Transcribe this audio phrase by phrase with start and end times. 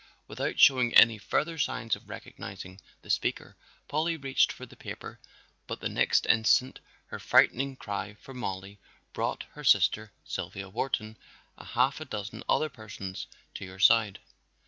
[0.27, 3.55] Without showing any further signs of recognizing the speaker,
[3.87, 5.19] Polly reached for the paper,
[5.67, 8.79] but the next instant her frightened cry for Mollie
[9.13, 11.17] brought her sister, Sylvia Wharton,
[11.55, 14.17] and half a dozen other persons to her side.